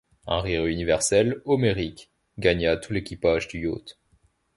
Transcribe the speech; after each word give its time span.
Un 0.25 0.41
rire 0.41 0.65
universel, 0.65 1.43
homérique, 1.45 2.09
gagna 2.39 2.75
tout 2.75 2.91
l’équipage 2.91 3.47
du 3.47 3.59
yacht. 3.67 3.99